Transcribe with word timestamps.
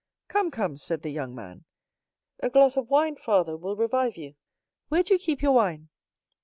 "Come, 0.29 0.49
come," 0.49 0.77
said 0.77 1.03
the 1.03 1.11
young 1.11 1.35
man, 1.35 1.65
"a 2.39 2.49
glass 2.49 2.75
of 2.75 2.89
wine, 2.89 3.17
father, 3.17 3.55
will 3.55 3.75
revive 3.75 4.17
you. 4.17 4.33
Where 4.87 5.03
do 5.03 5.13
you 5.13 5.19
keep 5.19 5.43
your 5.43 5.51
wine?" 5.53 5.89